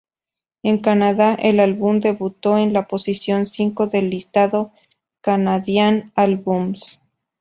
[0.63, 4.71] En Canadá, el álbum debutó en la posición cinco del listado
[5.23, 6.99] "Canadian Albums".